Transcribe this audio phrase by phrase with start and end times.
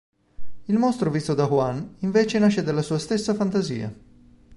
[0.65, 3.93] Il mostro visto da Juan, invece nasce dalla sua stessa fantasia.